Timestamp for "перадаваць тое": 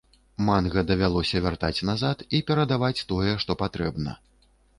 2.49-3.37